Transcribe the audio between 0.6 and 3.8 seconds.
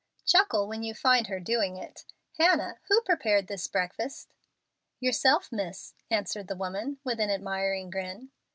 when you find her doing it. Hannah, who prepared this